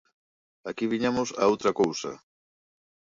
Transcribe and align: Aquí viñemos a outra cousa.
Aquí 0.69 0.85
viñemos 0.93 1.29
a 1.41 1.43
outra 1.51 1.71
cousa. 1.81 2.11